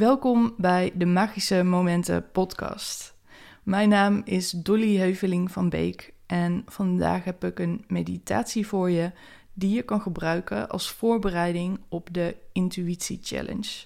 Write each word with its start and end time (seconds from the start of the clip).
Welkom 0.00 0.54
bij 0.56 0.92
de 0.94 1.06
Magische 1.06 1.62
Momenten 1.62 2.30
podcast. 2.30 3.14
Mijn 3.62 3.88
naam 3.88 4.22
is 4.24 4.50
Dolly 4.50 4.96
Heuveling 4.96 5.50
van 5.50 5.68
Beek 5.68 6.12
en 6.26 6.62
vandaag 6.66 7.24
heb 7.24 7.44
ik 7.44 7.58
een 7.58 7.84
meditatie 7.88 8.66
voor 8.66 8.90
je 8.90 9.12
die 9.52 9.74
je 9.74 9.82
kan 9.82 10.00
gebruiken 10.00 10.68
als 10.68 10.90
voorbereiding 10.90 11.80
op 11.88 12.08
de 12.12 12.36
Intuïtie 12.52 13.18
Challenge. 13.22 13.84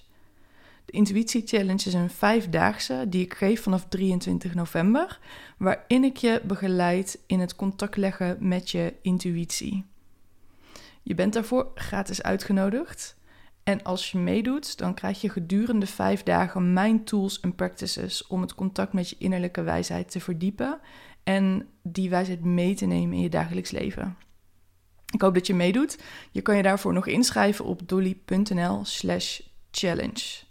De 0.85 0.91
Intuïtie 0.91 1.47
Challenge 1.47 1.83
is 1.85 1.93
een 1.93 2.09
vijfdaagse 2.09 3.05
die 3.09 3.23
ik 3.23 3.33
geef 3.33 3.61
vanaf 3.61 3.85
23 3.89 4.53
november, 4.53 5.19
waarin 5.57 6.03
ik 6.03 6.17
je 6.17 6.41
begeleid 6.43 7.19
in 7.27 7.39
het 7.39 7.55
contact 7.55 7.97
leggen 7.97 8.37
met 8.39 8.71
je 8.71 8.93
intuïtie. 9.01 9.85
Je 11.01 11.15
bent 11.15 11.33
daarvoor 11.33 11.71
gratis 11.75 12.23
uitgenodigd. 12.23 13.15
En 13.65 13.83
als 13.83 14.11
je 14.11 14.17
meedoet, 14.17 14.77
dan 14.77 14.93
krijg 14.93 15.21
je 15.21 15.29
gedurende 15.29 15.87
vijf 15.87 16.23
dagen 16.23 16.73
mijn 16.73 17.03
tools 17.03 17.39
en 17.39 17.55
practices 17.55 18.27
om 18.27 18.41
het 18.41 18.55
contact 18.55 18.93
met 18.93 19.09
je 19.09 19.15
innerlijke 19.19 19.61
wijsheid 19.61 20.11
te 20.11 20.19
verdiepen 20.19 20.79
en 21.23 21.67
die 21.81 22.09
wijsheid 22.09 22.43
mee 22.43 22.75
te 22.75 22.85
nemen 22.85 23.15
in 23.15 23.21
je 23.21 23.29
dagelijks 23.29 23.71
leven. 23.71 24.17
Ik 25.13 25.21
hoop 25.21 25.33
dat 25.33 25.47
je 25.47 25.53
meedoet. 25.53 25.99
Je 26.31 26.41
kan 26.41 26.57
je 26.57 26.63
daarvoor 26.63 26.93
nog 26.93 27.07
inschrijven 27.07 27.65
op 27.65 27.87
dolly.nl/slash 27.87 29.41
challenge. 29.71 30.43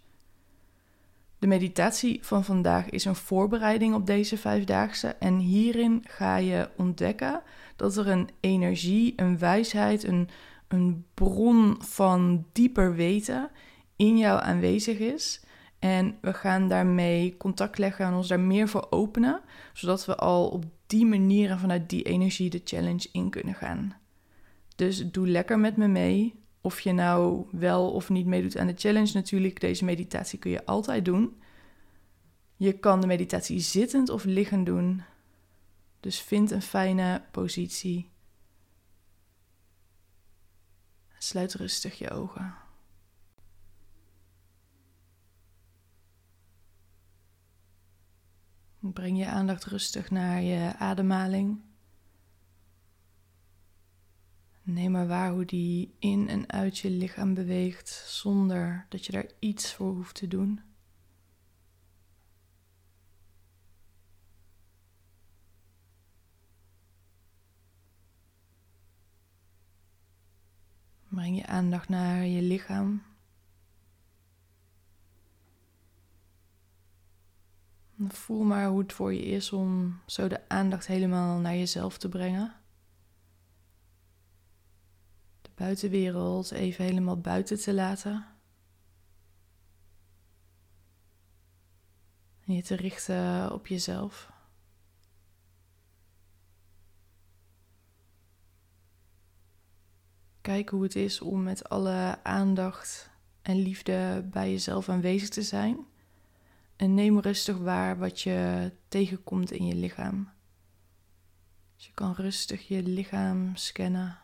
De 1.39 1.47
meditatie 1.47 2.19
van 2.23 2.45
vandaag 2.45 2.91
is 2.91 3.05
een 3.05 3.15
voorbereiding 3.15 3.95
op 3.95 4.07
deze 4.07 4.37
vijfdaagse 4.37 5.09
en 5.09 5.39
hierin 5.39 6.05
ga 6.07 6.37
je 6.37 6.69
ontdekken 6.77 7.43
dat 7.77 7.97
er 7.97 8.09
een 8.09 8.29
energie, 8.41 9.13
een 9.17 9.39
wijsheid, 9.39 10.05
een, 10.05 10.29
een 10.75 11.05
bron 11.15 11.77
van 11.79 12.45
dieper 12.53 12.95
weten 12.95 13.51
in 13.97 14.19
jou 14.19 14.43
aanwezig 14.43 14.99
is. 14.99 15.43
En 15.79 16.19
we 16.21 16.33
gaan 16.33 16.69
daarmee 16.69 17.37
contact 17.37 17.79
leggen 17.79 18.07
en 18.07 18.15
ons 18.15 18.29
daar 18.29 18.41
meer 18.41 18.69
voor 18.69 18.87
openen, 18.91 19.41
zodat 19.73 20.07
we 20.07 20.17
al 20.17 20.49
op 20.49 20.65
die 20.87 21.07
manier 21.07 21.51
en 21.51 21.59
vanuit 21.59 21.89
die 21.89 22.03
energie 22.03 22.51
de 22.51 22.61
challenge 22.65 23.09
in 23.13 23.31
kunnen 23.31 23.55
gaan. 23.55 23.97
Dus 24.77 25.11
doe 25.11 25.29
lekker 25.29 25.59
met 25.59 25.77
me 25.77 25.89
mee. 25.89 26.35
Of 26.61 26.81
je 26.81 26.93
nou 26.93 27.47
wel 27.51 27.91
of 27.91 28.09
niet 28.09 28.27
meedoet 28.27 28.57
aan 28.57 28.67
de 28.67 28.75
challenge, 28.77 29.11
natuurlijk, 29.15 29.61
deze 29.61 29.85
meditatie 29.85 30.39
kun 30.39 30.51
je 30.51 30.67
altijd 30.67 31.05
doen. 31.05 31.37
Je 32.57 32.73
kan 32.73 33.01
de 33.01 33.07
meditatie 33.07 33.61
zittend 33.61 34.09
of 34.09 34.25
liggend 34.25 34.67
doen. 34.67 35.03
Dus 36.01 36.21
vind 36.21 36.51
een 36.51 36.63
fijne 36.63 37.23
positie. 37.31 38.11
Sluit 41.25 41.55
rustig 41.55 41.99
je 41.99 42.11
ogen. 42.11 42.55
Breng 48.79 49.19
je 49.19 49.27
aandacht 49.27 49.65
rustig 49.65 50.11
naar 50.11 50.43
je 50.43 50.77
ademhaling. 50.77 51.61
Neem 54.63 54.91
maar 54.91 55.07
waar 55.07 55.31
hoe 55.31 55.45
die 55.45 55.95
in 55.99 56.29
en 56.29 56.51
uit 56.51 56.79
je 56.79 56.91
lichaam 56.91 57.35
beweegt 57.35 58.05
zonder 58.07 58.87
dat 58.89 59.07
je 59.07 59.13
daar 59.13 59.31
iets 59.39 59.75
voor 59.75 59.93
hoeft 59.95 60.15
te 60.15 60.29
doen. 60.29 60.74
Breng 71.25 71.39
je 71.39 71.47
aandacht 71.47 71.89
naar 71.89 72.25
je 72.25 72.43
lichaam. 72.43 73.03
Voel 78.09 78.43
maar 78.43 78.69
hoe 78.69 78.79
het 78.79 78.93
voor 78.93 79.15
je 79.15 79.25
is 79.25 79.53
om 79.53 80.01
zo 80.07 80.29
de 80.29 80.49
aandacht 80.49 80.87
helemaal 80.87 81.39
naar 81.39 81.55
jezelf 81.55 81.99
te 81.99 82.09
brengen. 82.09 82.55
De 85.43 85.51
buitenwereld 85.55 86.51
even 86.51 86.85
helemaal 86.85 87.21
buiten 87.21 87.61
te 87.61 87.75
laten. 87.75 88.27
En 92.47 92.55
je 92.55 92.63
te 92.63 92.75
richten 92.75 93.53
op 93.53 93.67
jezelf. 93.67 94.34
Kijk 100.45 100.69
hoe 100.69 100.83
het 100.83 100.97
is 100.97 101.21
om 101.21 101.43
met 101.43 101.69
alle 101.69 102.19
aandacht 102.23 103.11
en 103.43 103.57
liefde 103.57 104.29
bij 104.31 104.51
jezelf 104.51 104.89
aanwezig 104.89 105.29
te 105.29 105.43
zijn. 105.43 105.87
En 106.77 106.95
neem 106.95 107.19
rustig 107.19 107.59
waar 107.59 107.99
wat 107.99 108.21
je 108.21 108.73
tegenkomt 108.89 109.51
in 109.51 109.67
je 109.67 109.75
lichaam. 109.75 110.33
Dus 111.77 111.87
je 111.87 111.93
kan 111.93 112.13
rustig 112.13 112.69
je 112.69 112.83
lichaam 112.83 113.57
scannen. 113.57 114.19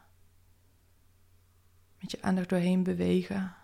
Met 1.98 2.10
je 2.10 2.22
aandacht 2.22 2.48
doorheen 2.48 2.82
bewegen. 2.82 3.54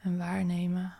En 0.00 0.18
waarnemen. 0.18 0.94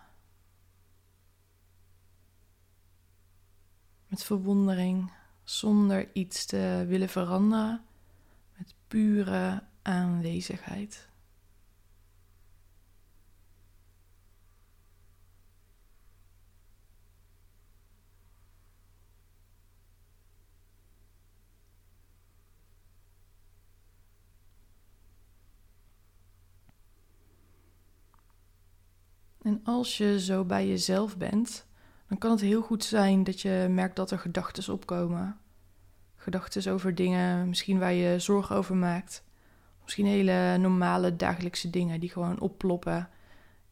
Met 4.07 4.25
verwondering 4.25 5.13
zonder 5.45 6.11
iets 6.13 6.45
te 6.47 6.85
willen 6.89 7.09
veranderen, 7.09 7.85
met 8.57 8.75
pure 8.89 9.63
aanwezigheid. 9.83 11.09
En 29.45 29.61
als 29.65 29.97
je 29.97 30.21
zo 30.21 30.45
bij 30.45 30.69
jezelf 30.69 31.17
bent, 31.17 31.67
dan 32.15 32.23
kan 32.23 32.33
het 32.33 32.49
heel 32.49 32.63
goed 32.63 32.85
zijn 32.85 33.25
dat 33.25 33.41
je 33.41 33.67
merkt 33.71 33.97
dat 33.97 34.11
er 34.11 34.19
gedachten 34.19 34.73
opkomen. 34.73 35.39
Gedachten 36.17 36.73
over 36.73 36.95
dingen, 36.95 37.49
misschien 37.49 37.79
waar 37.79 37.93
je 37.93 38.19
zorgen 38.19 38.57
over 38.57 38.77
maakt. 38.77 39.25
Misschien 39.83 40.07
hele 40.07 40.57
normale 40.59 41.17
dagelijkse 41.17 41.71
dingen 41.71 42.01
die 42.01 42.11
gewoon 42.11 42.41
opploppen 42.41 43.09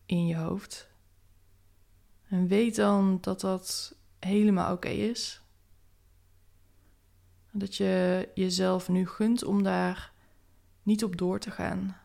in 0.07 0.27
je 0.27 0.37
hoofd. 0.37 0.89
En 2.29 2.47
weet 2.47 2.77
dan 2.77 3.19
dat 3.21 3.41
dat 3.41 3.95
helemaal 4.19 4.73
oké 4.73 4.89
is. 4.89 5.43
Dat 7.51 7.77
je 7.77 8.29
jezelf 8.35 8.89
nu 8.89 9.07
gunt 9.07 9.45
om 9.45 9.63
daar 9.63 10.13
niet 10.83 11.05
op 11.05 11.17
door 11.17 11.39
te 11.39 11.51
gaan. 11.51 11.97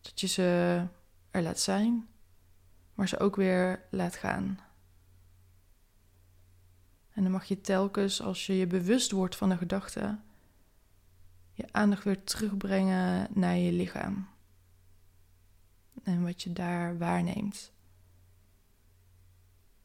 Dat 0.00 0.20
je 0.20 0.26
ze 0.26 0.82
er 1.30 1.42
laat 1.42 1.60
zijn, 1.60 2.08
maar 2.94 3.08
ze 3.08 3.18
ook 3.18 3.36
weer 3.36 3.82
laat 3.90 4.16
gaan. 4.16 4.63
En 7.14 7.22
dan 7.22 7.32
mag 7.32 7.44
je 7.44 7.60
telkens, 7.60 8.20
als 8.22 8.46
je 8.46 8.56
je 8.56 8.66
bewust 8.66 9.10
wordt 9.10 9.36
van 9.36 9.48
de 9.48 9.56
gedachte, 9.56 10.18
je 11.52 11.72
aandacht 11.72 12.04
weer 12.04 12.24
terugbrengen 12.24 13.28
naar 13.30 13.56
je 13.56 13.72
lichaam. 13.72 14.28
En 16.02 16.22
wat 16.22 16.42
je 16.42 16.52
daar 16.52 16.98
waarneemt. 16.98 17.72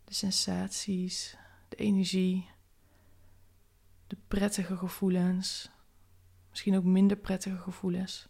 De 0.03 0.13
sensaties, 0.13 1.38
de 1.67 1.75
energie, 1.75 2.50
de 4.07 4.17
prettige 4.28 4.78
gevoelens, 4.78 5.69
misschien 6.50 6.75
ook 6.75 6.84
minder 6.84 7.17
prettige 7.17 7.57
gevoelens. 7.57 8.28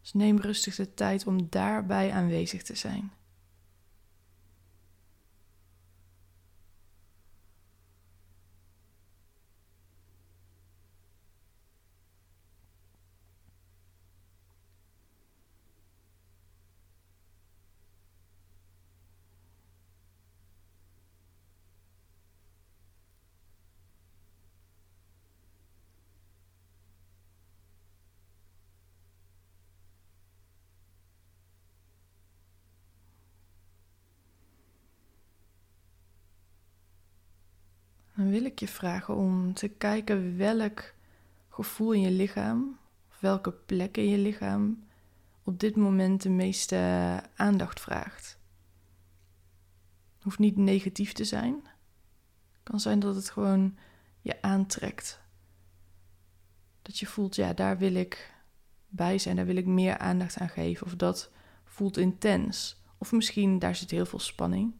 Dus 0.00 0.12
neem 0.12 0.38
rustig 0.38 0.74
de 0.74 0.94
tijd 0.94 1.26
om 1.26 1.50
daarbij 1.50 2.12
aanwezig 2.12 2.62
te 2.62 2.74
zijn. 2.74 3.12
Dan 38.26 38.34
wil 38.34 38.44
ik 38.44 38.58
je 38.58 38.68
vragen 38.68 39.16
om 39.16 39.54
te 39.54 39.68
kijken 39.68 40.36
welk 40.36 40.94
gevoel 41.48 41.92
in 41.92 42.00
je 42.00 42.10
lichaam, 42.10 42.78
of 43.10 43.20
welke 43.20 43.52
plek 43.52 43.96
in 43.96 44.08
je 44.08 44.18
lichaam 44.18 44.84
op 45.42 45.60
dit 45.60 45.76
moment 45.76 46.22
de 46.22 46.30
meeste 46.30 47.20
aandacht 47.36 47.80
vraagt. 47.80 48.38
Het 50.14 50.22
hoeft 50.22 50.38
niet 50.38 50.56
negatief 50.56 51.12
te 51.12 51.24
zijn. 51.24 51.52
Het 51.54 52.62
kan 52.62 52.80
zijn 52.80 52.98
dat 52.98 53.14
het 53.14 53.30
gewoon 53.30 53.76
je 54.20 54.42
aantrekt. 54.42 55.20
Dat 56.82 56.98
je 56.98 57.06
voelt, 57.06 57.34
ja, 57.34 57.52
daar 57.52 57.78
wil 57.78 57.94
ik 57.94 58.34
bij 58.88 59.18
zijn, 59.18 59.36
daar 59.36 59.46
wil 59.46 59.56
ik 59.56 59.66
meer 59.66 59.98
aandacht 59.98 60.38
aan 60.38 60.48
geven. 60.48 60.86
Of 60.86 60.94
dat 60.94 61.30
voelt 61.64 61.96
intens. 61.96 62.82
Of 62.98 63.12
misschien 63.12 63.58
daar 63.58 63.74
zit 63.74 63.90
heel 63.90 64.06
veel 64.06 64.18
spanning. 64.18 64.74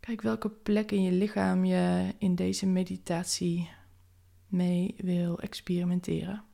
Kijk 0.00 0.22
welke 0.22 0.50
plek 0.50 0.90
in 0.90 1.02
je 1.02 1.12
lichaam 1.12 1.64
je 1.64 2.14
in 2.18 2.34
deze 2.34 2.66
meditatie 2.66 3.70
mee 4.46 4.94
wil 4.98 5.38
experimenteren. 5.40 6.44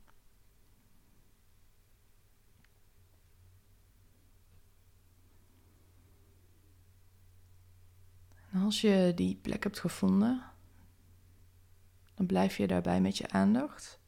En 8.51 8.61
als 8.61 8.81
je 8.81 9.11
die 9.15 9.35
plek 9.35 9.63
hebt 9.63 9.79
gevonden, 9.79 10.43
dan 12.15 12.25
blijf 12.25 12.57
je 12.57 12.67
daarbij 12.67 13.01
met 13.01 13.17
je 13.17 13.29
aandacht. 13.29 13.99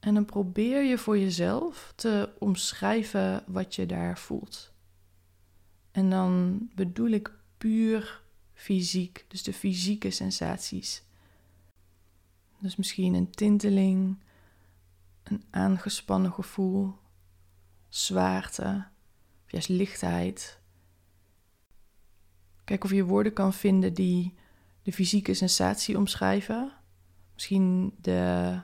En 0.00 0.14
dan 0.14 0.24
probeer 0.24 0.82
je 0.82 0.98
voor 0.98 1.18
jezelf 1.18 1.92
te 1.96 2.34
omschrijven 2.38 3.44
wat 3.46 3.74
je 3.74 3.86
daar 3.86 4.18
voelt. 4.18 4.73
En 5.94 6.10
dan 6.10 6.60
bedoel 6.74 7.08
ik 7.08 7.32
puur 7.58 8.22
fysiek, 8.52 9.24
dus 9.28 9.42
de 9.42 9.52
fysieke 9.52 10.10
sensaties. 10.10 11.02
Dus 12.58 12.76
misschien 12.76 13.14
een 13.14 13.30
tinteling, 13.30 14.18
een 15.22 15.44
aangespannen 15.50 16.32
gevoel, 16.32 16.98
zwaarte, 17.88 18.86
of 19.44 19.50
juist 19.50 19.68
lichtheid. 19.68 20.60
Kijk 22.64 22.84
of 22.84 22.90
je 22.90 23.04
woorden 23.04 23.32
kan 23.32 23.52
vinden 23.52 23.94
die 23.94 24.34
de 24.82 24.92
fysieke 24.92 25.34
sensatie 25.34 25.96
omschrijven. 25.96 26.72
Misschien 27.34 27.94
de 28.00 28.60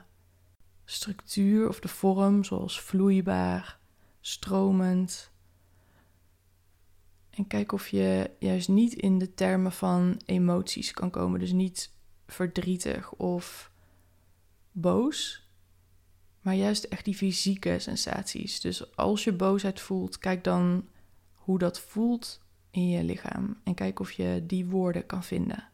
structuur 0.85 1.67
of 1.67 1.79
de 1.79 1.87
vorm, 1.87 2.43
zoals 2.43 2.81
vloeibaar, 2.81 3.79
stromend. 4.21 5.30
En 7.31 7.47
kijk 7.47 7.71
of 7.71 7.87
je 7.87 8.31
juist 8.39 8.69
niet 8.69 8.93
in 8.93 9.17
de 9.17 9.33
termen 9.33 9.71
van 9.71 10.21
emoties 10.25 10.91
kan 10.91 11.09
komen. 11.09 11.39
Dus 11.39 11.51
niet 11.51 11.93
verdrietig 12.27 13.13
of 13.13 13.71
boos, 14.71 15.47
maar 16.41 16.55
juist 16.55 16.83
echt 16.83 17.05
die 17.05 17.15
fysieke 17.15 17.79
sensaties. 17.79 18.59
Dus 18.59 18.95
als 18.95 19.23
je 19.23 19.33
boosheid 19.33 19.79
voelt, 19.79 20.17
kijk 20.17 20.43
dan 20.43 20.87
hoe 21.33 21.59
dat 21.59 21.79
voelt 21.79 22.41
in 22.71 22.87
je 22.87 23.03
lichaam 23.03 23.57
en 23.63 23.73
kijk 23.73 23.99
of 23.99 24.11
je 24.11 24.43
die 24.47 24.65
woorden 24.65 25.05
kan 25.05 25.23
vinden. 25.23 25.70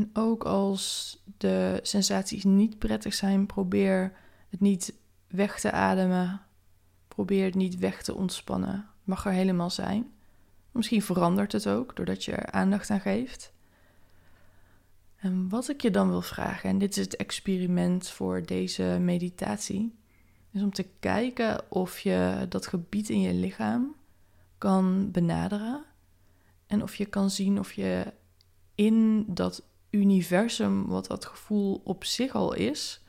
En 0.00 0.10
ook 0.12 0.44
als 0.44 1.16
de 1.36 1.80
sensaties 1.82 2.44
niet 2.44 2.78
prettig 2.78 3.14
zijn, 3.14 3.46
probeer 3.46 4.12
het 4.48 4.60
niet 4.60 4.94
weg 5.26 5.60
te 5.60 5.70
ademen. 5.70 6.40
Probeer 7.08 7.44
het 7.44 7.54
niet 7.54 7.78
weg 7.78 8.02
te 8.02 8.14
ontspannen. 8.14 8.74
Het 8.74 9.04
mag 9.04 9.26
er 9.26 9.32
helemaal 9.32 9.70
zijn. 9.70 10.10
Misschien 10.70 11.02
verandert 11.02 11.52
het 11.52 11.66
ook 11.66 11.96
doordat 11.96 12.24
je 12.24 12.32
er 12.32 12.50
aandacht 12.50 12.90
aan 12.90 13.00
geeft. 13.00 13.52
En 15.16 15.48
wat 15.48 15.68
ik 15.68 15.80
je 15.80 15.90
dan 15.90 16.08
wil 16.08 16.22
vragen, 16.22 16.70
en 16.70 16.78
dit 16.78 16.96
is 16.96 17.04
het 17.04 17.16
experiment 17.16 18.08
voor 18.08 18.46
deze 18.46 18.98
meditatie, 19.00 19.94
is 20.50 20.62
om 20.62 20.72
te 20.72 20.86
kijken 21.00 21.70
of 21.70 21.98
je 21.98 22.46
dat 22.48 22.66
gebied 22.66 23.08
in 23.08 23.20
je 23.20 23.34
lichaam 23.34 23.94
kan 24.58 25.10
benaderen. 25.10 25.84
En 26.66 26.82
of 26.82 26.96
je 26.96 27.06
kan 27.06 27.30
zien 27.30 27.58
of 27.58 27.72
je 27.72 28.12
in 28.74 29.24
dat 29.28 29.62
universum, 29.90 30.86
wat 30.86 31.06
dat 31.06 31.24
gevoel 31.24 31.80
op 31.84 32.04
zich 32.04 32.34
al 32.34 32.52
is, 32.52 33.04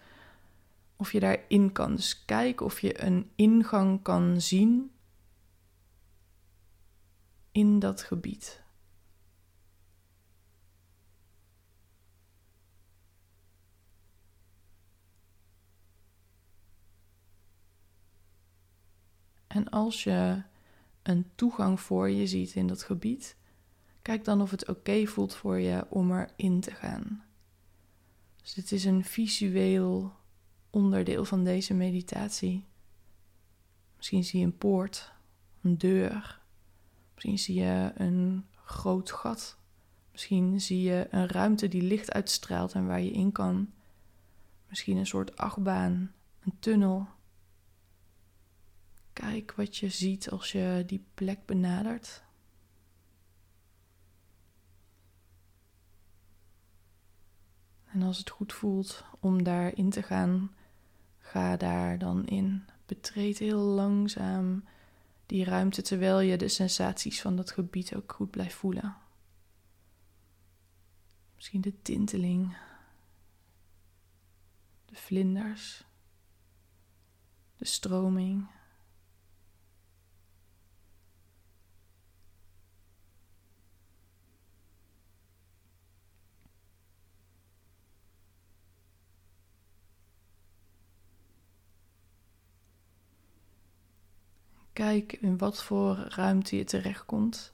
of 0.96 1.12
je 1.12 1.20
daarin 1.20 1.72
kan. 1.72 1.96
Dus 1.96 2.26
kijk 2.26 2.62
of 2.62 2.80
je 2.80 3.04
een 3.04 3.32
ingang 3.36 4.02
kan 4.02 4.42
zien 4.42 4.92
in 7.52 7.80
dat 7.80 8.02
gebied. 8.02 8.64
En 19.48 19.70
als 19.70 20.04
je 20.04 20.42
een 21.02 21.32
toegang 21.36 21.80
voor 21.80 22.10
je 22.10 22.28
ziet 22.28 22.56
in 22.56 22.68
dat 22.68 22.84
gebied, 22.84 23.36
Kijk 24.02 24.26
dan 24.26 24.42
of 24.42 24.52
het 24.52 24.68
oké 24.68 25.06
voelt 25.06 25.36
voor 25.36 25.60
je 25.60 25.86
om 25.90 26.12
erin 26.12 26.60
te 26.60 26.72
gaan. 26.72 27.24
Dus 28.42 28.54
dit 28.54 28.72
is 28.72 28.86
een 28.86 29.06
visueel 29.06 30.14
onderdeel 30.70 31.26
van 31.26 31.44
deze 31.44 31.74
meditatie. 31.74 32.66
Misschien 33.98 34.24
zie 34.24 34.40
je 34.40 34.46
een 34.46 34.58
poort, 34.58 35.12
een 35.62 35.78
deur. 35.78 36.42
Misschien 37.14 37.40
zie 37.40 37.56
je 37.56 37.92
een 37.96 38.46
groot 38.64 39.12
gat. 39.12 39.58
Misschien 40.12 40.62
zie 40.62 40.82
je 40.82 41.08
een 41.10 41.28
ruimte 41.28 41.68
die 41.68 41.82
licht 41.82 42.12
uitstraalt 42.12 42.74
en 42.74 42.88
waar 42.88 43.02
je 43.02 43.12
in 43.12 43.32
kan. 43.32 43.72
Misschien 44.68 44.98
een 44.98 45.08
soort 45.08 45.38
achtbaan, 45.38 46.14
een 46.44 46.60
tunnel. 46.60 47.08
Kijk 49.14 49.54
wat 49.56 49.78
je 49.78 49.90
ziet 49.90 50.30
als 50.30 50.52
je 50.52 50.84
die 50.86 51.06
plek 51.14 51.46
benadert. 51.46 52.24
En 58.02 58.08
als 58.08 58.18
het 58.18 58.30
goed 58.30 58.54
voelt 58.54 59.04
om 59.20 59.44
daarin 59.44 59.90
te 59.90 60.04
gaan, 60.04 60.56
ga 61.18 61.58
daar 61.58 61.98
dan 61.98 62.26
in. 62.26 62.66
Betreed 62.86 63.38
heel 63.38 63.60
langzaam 63.60 64.64
die 65.26 65.44
ruimte 65.44 65.82
terwijl 65.82 66.20
je 66.20 66.38
de 66.38 66.48
sensaties 66.48 67.22
van 67.22 67.36
dat 67.36 67.52
gebied 67.52 67.96
ook 67.96 68.12
goed 68.12 68.32
blijft 68.32 68.56
voelen. 68.56 68.96
Misschien 71.36 71.62
de 71.62 71.82
tinteling, 71.82 72.58
de 74.86 74.96
vlinders, 74.96 75.86
de 77.58 77.66
stroming. 77.66 78.48
Kijk 94.74 95.14
in 95.14 95.38
wat 95.38 95.64
voor 95.64 95.96
ruimte 95.96 96.56
je 96.56 96.64
terechtkomt. 96.64 97.54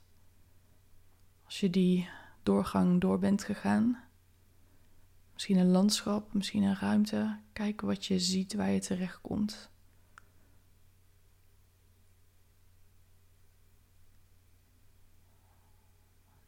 Als 1.44 1.60
je 1.60 1.70
die 1.70 2.08
doorgang 2.42 3.00
door 3.00 3.18
bent 3.18 3.44
gegaan. 3.44 4.04
Misschien 5.32 5.56
een 5.56 5.70
landschap, 5.70 6.32
misschien 6.32 6.62
een 6.62 6.76
ruimte. 6.76 7.40
Kijk 7.52 7.80
wat 7.80 8.06
je 8.06 8.18
ziet 8.18 8.54
waar 8.54 8.70
je 8.70 8.80
terechtkomt. 8.80 9.70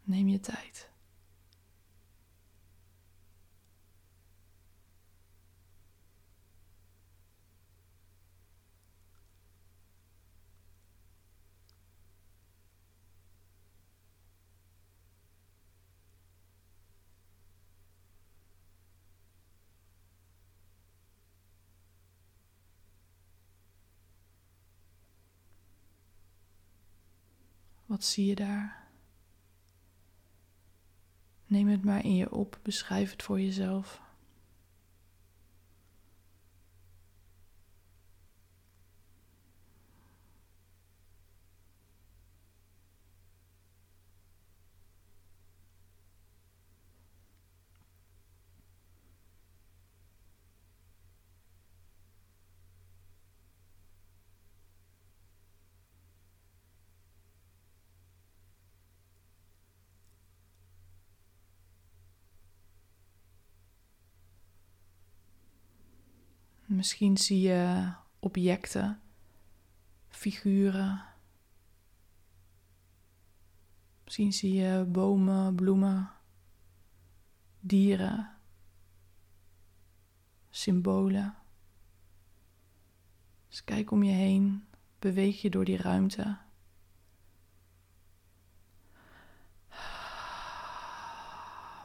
Neem 0.02 0.28
je 0.28 0.40
tijd. 0.40 0.89
Wat 28.00 28.08
zie 28.08 28.26
je 28.26 28.34
daar? 28.34 28.88
Neem 31.46 31.68
het 31.68 31.84
maar 31.84 32.04
in 32.04 32.16
je 32.16 32.32
op, 32.32 32.58
beschrijf 32.62 33.10
het 33.10 33.22
voor 33.22 33.40
jezelf. 33.40 34.00
Misschien 66.70 67.16
zie 67.16 67.40
je 67.40 67.92
objecten, 68.18 69.00
figuren. 70.08 71.04
Misschien 74.04 74.32
zie 74.32 74.52
je 74.52 74.84
bomen, 74.84 75.54
bloemen, 75.54 76.10
dieren, 77.60 78.36
symbolen. 80.50 81.36
Dus 83.48 83.64
kijk 83.64 83.90
om 83.90 84.02
je 84.02 84.12
heen, 84.12 84.64
beweeg 84.98 85.42
je 85.42 85.50
door 85.50 85.64
die 85.64 85.76
ruimte. 85.76 86.38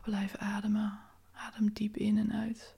Blijf 0.04 0.36
ademen, 0.36 1.00
adem 1.32 1.74
diep 1.74 1.98
in 1.98 2.18
en 2.18 2.34
uit. 2.34 2.76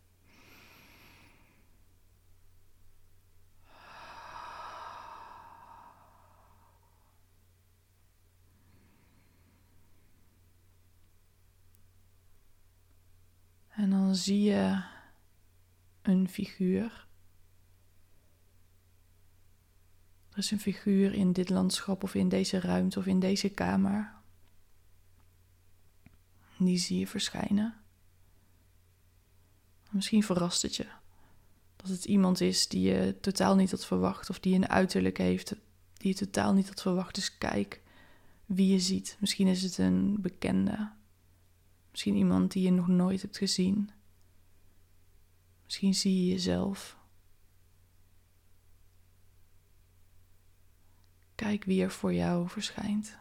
En 13.77 13.89
dan 13.89 14.06
zie 14.17 14.41
je 14.41 14.83
een 16.01 16.29
figuur. 16.29 17.07
Er 20.29 20.37
is 20.37 20.51
een 20.51 20.59
figuur 20.59 21.13
in 21.13 21.33
dit 21.33 21.49
landschap 21.49 22.03
of 22.03 22.15
in 22.15 22.29
deze 22.29 22.59
ruimte 22.59 22.99
of 22.99 23.05
in 23.05 23.19
deze 23.19 23.49
kamer. 23.49 24.13
Die 26.57 26.77
zie 26.77 26.99
je 26.99 27.07
verschijnen. 27.07 27.75
Misschien 29.89 30.23
verrast 30.23 30.61
het 30.61 30.75
je 30.75 30.87
dat 31.75 31.89
het 31.89 32.05
iemand 32.05 32.41
is 32.41 32.67
die 32.67 32.81
je 32.81 33.15
totaal 33.21 33.55
niet 33.55 33.71
had 33.71 33.85
verwacht 33.85 34.29
of 34.29 34.39
die 34.39 34.55
een 34.55 34.69
uiterlijk 34.69 35.17
heeft 35.17 35.55
die 35.97 36.11
je 36.11 36.15
totaal 36.15 36.53
niet 36.53 36.67
had 36.67 36.81
verwacht. 36.81 37.15
Dus 37.15 37.37
kijk 37.37 37.81
wie 38.45 38.71
je 38.71 38.79
ziet. 38.79 39.17
Misschien 39.19 39.47
is 39.47 39.63
het 39.63 39.77
een 39.77 40.21
bekende. 40.21 40.91
Misschien 41.91 42.15
iemand 42.15 42.51
die 42.51 42.63
je 42.63 42.71
nog 42.71 42.87
nooit 42.87 43.21
hebt 43.21 43.37
gezien. 43.37 43.89
Misschien 45.67 45.95
zie 45.95 46.23
je 46.23 46.31
jezelf. 46.31 46.97
Kijk 51.35 51.63
wie 51.63 51.83
er 51.83 51.91
voor 51.91 52.13
jou 52.13 52.49
verschijnt. 52.49 53.17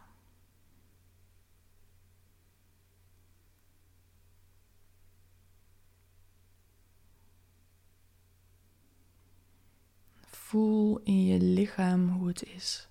Voel 10.21 10.99
in 10.99 11.25
je 11.25 11.39
lichaam 11.39 12.09
hoe 12.09 12.27
het 12.27 12.43
is 12.43 12.89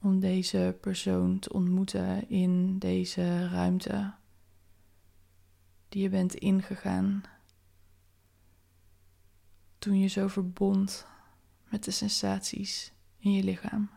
om 0.00 0.20
deze 0.20 0.76
persoon 0.80 1.38
te 1.38 1.52
ontmoeten 1.52 2.28
in 2.28 2.78
deze 2.78 3.48
ruimte 3.48 4.14
die 5.88 6.02
je 6.02 6.08
bent 6.08 6.34
ingegaan 6.34 7.22
toen 9.82 9.98
je 9.98 10.06
zo 10.08 10.28
verbond 10.28 11.06
met 11.68 11.84
de 11.84 11.90
sensaties 11.90 12.92
in 13.18 13.32
je 13.32 13.42
lichaam. 13.42 13.90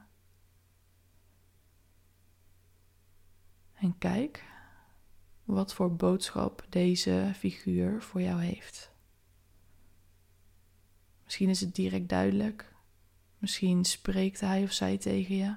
En 3.74 3.98
kijk 3.98 4.44
wat 5.44 5.74
voor 5.74 5.96
boodschap 5.96 6.66
deze 6.70 7.32
figuur 7.36 8.02
voor 8.02 8.22
jou 8.22 8.42
heeft. 8.42 8.92
Misschien 11.24 11.50
is 11.50 11.62
het 11.62 11.76
direct 11.76 12.10
duidelijk. 12.10 12.74
Misschien 13.38 13.86
spreekt 13.86 14.40
hij 14.40 14.64
of 14.64 14.72
zij 14.72 14.98
tegen 14.98 15.36
je. 15.36 15.56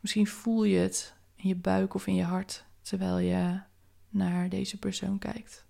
Misschien 0.00 0.26
voel 0.26 0.64
je 0.64 0.78
het 0.78 1.14
in 1.34 1.48
je 1.48 1.56
buik 1.56 1.94
of 1.94 2.06
in 2.06 2.14
je 2.14 2.24
hart 2.24 2.64
terwijl 2.80 3.18
je 3.18 3.60
naar 4.08 4.48
deze 4.48 4.78
persoon 4.78 5.18
kijkt. 5.18 5.66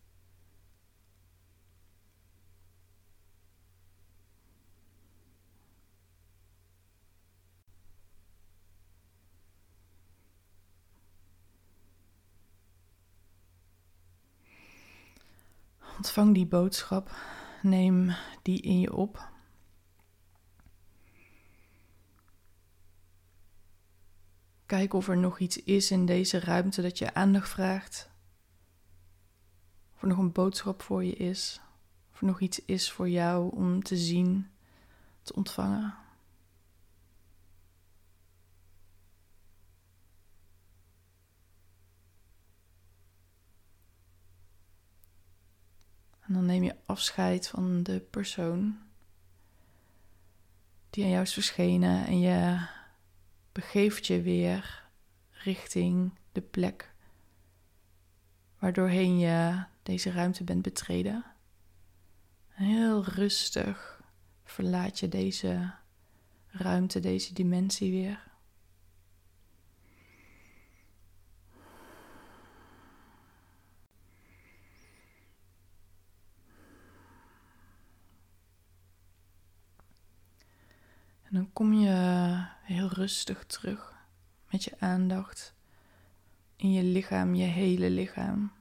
Ontvang 16.02 16.34
die 16.34 16.46
boodschap, 16.46 17.10
neem 17.60 18.10
die 18.42 18.60
in 18.60 18.80
je 18.80 18.92
op 18.92 19.28
Kijk 24.66 24.94
of 24.94 25.08
er 25.08 25.16
nog 25.16 25.38
iets 25.38 25.62
is 25.62 25.90
in 25.90 26.06
deze 26.06 26.40
ruimte 26.40 26.82
dat 26.82 26.98
je 26.98 27.14
aandacht 27.14 27.48
vraagt. 27.48 28.10
Of 29.94 30.02
er 30.02 30.08
nog 30.08 30.18
een 30.18 30.32
boodschap 30.32 30.82
voor 30.82 31.04
je 31.04 31.14
is. 31.14 31.60
Of 32.12 32.20
er 32.20 32.26
nog 32.26 32.40
iets 32.40 32.64
is 32.64 32.92
voor 32.92 33.08
jou 33.08 33.56
om 33.56 33.82
te 33.82 33.96
zien, 33.96 34.50
te 35.22 35.34
ontvangen. 35.34 36.01
En 46.32 46.38
dan 46.38 46.46
neem 46.46 46.62
je 46.62 46.76
afscheid 46.86 47.48
van 47.48 47.82
de 47.82 48.00
persoon 48.00 48.78
die 50.90 51.04
aan 51.04 51.10
jou 51.10 51.22
is 51.22 51.32
verschenen 51.32 52.06
en 52.06 52.20
je 52.20 52.66
begeeft 53.52 54.06
je 54.06 54.22
weer 54.22 54.88
richting 55.30 56.18
de 56.32 56.40
plek 56.40 56.94
waardoorheen 58.58 59.18
je 59.18 59.64
deze 59.82 60.10
ruimte 60.10 60.44
bent 60.44 60.62
betreden. 60.62 61.24
Heel 62.48 63.04
rustig 63.04 64.02
verlaat 64.44 64.98
je 64.98 65.08
deze 65.08 65.72
ruimte, 66.46 67.00
deze 67.00 67.34
dimensie 67.34 67.90
weer. 67.90 68.31
Kom 81.52 81.72
je 81.72 82.46
heel 82.62 82.88
rustig 82.88 83.44
terug 83.46 83.94
met 84.50 84.64
je 84.64 84.72
aandacht 84.78 85.54
in 86.56 86.72
je 86.72 86.82
lichaam, 86.82 87.34
je 87.34 87.44
hele 87.44 87.90
lichaam. 87.90 88.52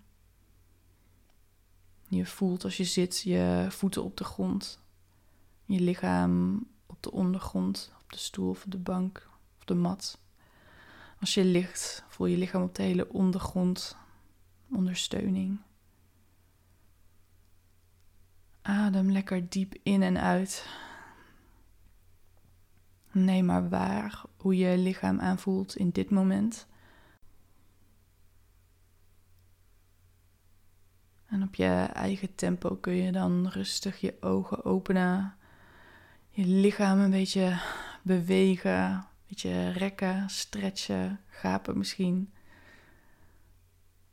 Je 2.08 2.26
voelt 2.26 2.64
als 2.64 2.78
je 2.78 2.84
zit 2.84 3.22
je 3.22 3.68
voeten 3.70 4.04
op 4.04 4.18
de 4.18 4.24
grond, 4.24 4.80
je 5.66 5.80
lichaam 5.80 6.64
op 6.86 7.04
de 7.04 7.12
ondergrond, 7.12 7.94
op 8.02 8.12
de 8.12 8.18
stoel 8.18 8.50
of 8.50 8.66
de 8.68 8.78
bank 8.78 9.30
of 9.58 9.66
de 9.66 9.74
mat. 9.74 10.20
Als 11.20 11.34
je 11.34 11.44
ligt, 11.44 12.04
voel 12.08 12.28
je 12.28 12.38
lichaam 12.38 12.62
op 12.62 12.76
de 12.76 12.84
hele 12.84 13.10
ondergrond, 13.10 13.98
ondersteuning. 14.72 15.60
Adem 18.62 19.12
lekker 19.12 19.50
diep 19.50 19.76
in 19.84 20.02
en 20.02 20.18
uit. 20.18 20.66
Neem 23.12 23.46
maar 23.46 23.70
waar 23.70 24.24
hoe 24.38 24.58
je 24.58 24.78
lichaam 24.78 25.20
aanvoelt 25.20 25.76
in 25.76 25.90
dit 25.90 26.10
moment. 26.10 26.68
En 31.26 31.44
op 31.44 31.56
je 31.56 31.88
eigen 31.94 32.36
tempo 32.36 32.76
kun 32.76 32.94
je 32.94 33.12
dan 33.12 33.48
rustig 33.48 34.02
je 34.02 34.18
ogen 34.22 34.66
openen, 34.66 35.36
je 36.30 36.46
lichaam 36.46 37.00
een 37.00 37.12
beetje 37.12 37.62
bewegen, 38.02 39.06
Beetje 39.32 39.70
rekken, 39.70 40.30
stretchen, 40.30 41.20
gapen 41.28 41.78
misschien. 41.78 42.34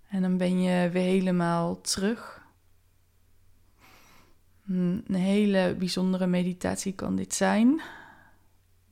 En 0.09 0.23
dan 0.23 0.37
ben 0.37 0.63
je 0.63 0.91
weer 0.91 1.03
helemaal 1.03 1.81
terug. 1.81 2.47
Een 4.67 5.05
hele 5.15 5.75
bijzondere 5.79 6.27
meditatie 6.27 6.93
kan 6.93 7.17
dit 7.17 7.35
zijn. 7.35 7.81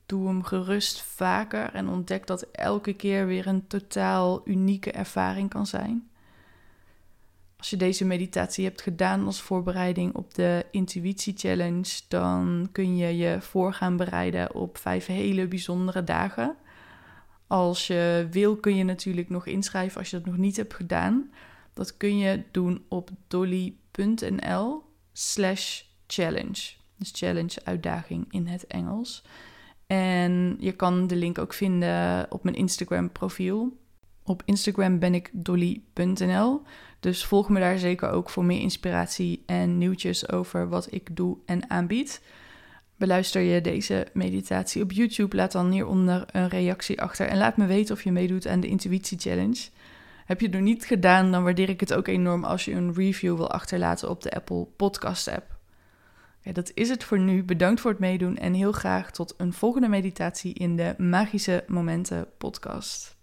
Doe 0.07 0.27
hem 0.27 0.43
gerust 0.43 1.01
vaker 1.01 1.73
en 1.73 1.89
ontdek 1.89 2.27
dat 2.27 2.41
elke 2.51 2.93
keer 2.93 3.27
weer 3.27 3.47
een 3.47 3.67
totaal 3.67 4.41
unieke 4.45 4.91
ervaring 4.91 5.49
kan 5.49 5.67
zijn. 5.67 6.09
Als 7.57 7.69
je 7.69 7.77
deze 7.77 8.05
meditatie 8.05 8.65
hebt 8.65 8.81
gedaan 8.81 9.25
als 9.25 9.41
voorbereiding 9.41 10.15
op 10.15 10.33
de 10.33 10.65
Intuïtie 10.71 11.33
Challenge, 11.37 12.01
dan 12.07 12.69
kun 12.71 12.97
je 12.97 13.17
je 13.17 13.41
voor 13.41 13.73
gaan 13.73 13.97
bereiden 13.97 14.55
op 14.55 14.77
vijf 14.77 15.05
hele 15.05 15.47
bijzondere 15.47 16.03
dagen. 16.03 16.55
Als 17.47 17.87
je 17.87 18.27
wil, 18.31 18.55
kun 18.55 18.75
je 18.75 18.83
natuurlijk 18.83 19.29
nog 19.29 19.45
inschrijven 19.45 19.99
als 19.99 20.09
je 20.09 20.17
dat 20.17 20.25
nog 20.25 20.37
niet 20.37 20.57
hebt 20.57 20.73
gedaan. 20.73 21.31
Dat 21.73 21.97
kun 21.97 22.17
je 22.17 22.43
doen 22.51 22.85
op 22.87 23.09
dolly.nl 23.27 24.83
slash 25.13 25.81
challenge. 26.07 26.73
Dus 26.95 27.11
challenge, 27.11 27.59
uitdaging 27.63 28.25
in 28.29 28.47
het 28.47 28.67
Engels. 28.67 29.23
En 29.87 30.55
je 30.59 30.71
kan 30.71 31.07
de 31.07 31.15
link 31.15 31.37
ook 31.37 31.53
vinden 31.53 32.25
op 32.29 32.43
mijn 32.43 32.55
Instagram 32.55 33.11
profiel. 33.11 33.77
Op 34.23 34.41
Instagram 34.45 34.99
ben 34.99 35.13
ik 35.13 35.29
dolly.nl. 35.33 36.61
Dus 36.99 37.25
volg 37.25 37.49
me 37.49 37.59
daar 37.59 37.77
zeker 37.77 38.09
ook 38.09 38.29
voor 38.29 38.45
meer 38.45 38.59
inspiratie 38.59 39.43
en 39.45 39.77
nieuwtjes 39.77 40.31
over 40.31 40.69
wat 40.69 40.87
ik 40.91 41.15
doe 41.15 41.37
en 41.45 41.69
aanbied. 41.69 42.21
Beluister 42.97 43.41
je 43.41 43.61
deze 43.61 44.07
meditatie 44.13 44.83
op 44.83 44.91
YouTube, 44.91 45.35
laat 45.35 45.51
dan 45.51 45.71
hieronder 45.71 46.25
een 46.31 46.49
reactie 46.49 47.01
achter 47.01 47.27
en 47.27 47.37
laat 47.37 47.57
me 47.57 47.65
weten 47.65 47.95
of 47.95 48.03
je 48.03 48.11
meedoet 48.11 48.47
aan 48.47 48.59
de 48.59 48.67
Intuïtie 48.67 49.19
Challenge. 49.19 49.69
Heb 50.25 50.39
je 50.39 50.45
het 50.45 50.55
nog 50.55 50.63
niet 50.63 50.85
gedaan, 50.85 51.31
dan 51.31 51.43
waardeer 51.43 51.69
ik 51.69 51.79
het 51.79 51.93
ook 51.93 52.07
enorm 52.07 52.43
als 52.43 52.65
je 52.65 52.71
een 52.71 52.93
review 52.93 53.35
wil 53.35 53.51
achterlaten 53.51 54.09
op 54.09 54.21
de 54.21 54.31
Apple 54.31 54.67
Podcast 54.75 55.27
app. 55.27 55.56
Ja, 56.47 56.53
dat 56.53 56.71
is 56.73 56.89
het 56.89 57.03
voor 57.03 57.19
nu. 57.19 57.43
Bedankt 57.43 57.81
voor 57.81 57.91
het 57.91 57.99
meedoen 57.99 58.37
en 58.37 58.53
heel 58.53 58.71
graag 58.71 59.11
tot 59.11 59.33
een 59.37 59.53
volgende 59.53 59.87
meditatie 59.87 60.53
in 60.53 60.75
de 60.75 60.95
Magische 60.97 61.63
Momenten 61.67 62.27
podcast. 62.37 63.16